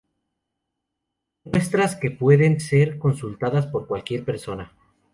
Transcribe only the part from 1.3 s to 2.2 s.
muestras que